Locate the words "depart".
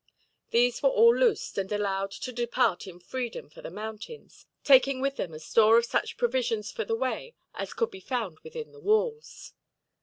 2.33-2.87